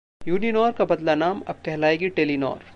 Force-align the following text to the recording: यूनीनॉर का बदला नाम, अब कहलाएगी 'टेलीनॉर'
यूनीनॉर 0.21 0.71
का 0.71 0.85
बदला 0.85 1.15
नाम, 1.15 1.41
अब 1.47 1.61
कहलाएगी 1.65 2.09
'टेलीनॉर' 2.09 2.63